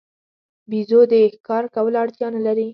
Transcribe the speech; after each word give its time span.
بیزو 0.69 1.01
د 1.11 1.13
ښکار 1.33 1.63
کولو 1.75 1.97
اړتیا 2.03 2.27
نه 2.35 2.41
لري. 2.47 2.67